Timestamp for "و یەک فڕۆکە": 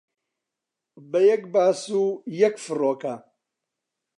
1.99-3.15